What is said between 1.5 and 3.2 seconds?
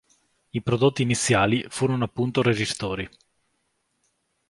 furono appunto resistori.